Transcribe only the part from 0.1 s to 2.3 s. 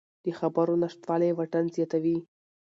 د خبرو نشتوالی واټن زیاتوي